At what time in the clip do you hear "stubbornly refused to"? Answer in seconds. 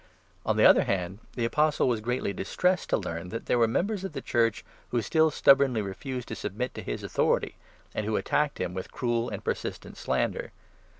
5.29-6.35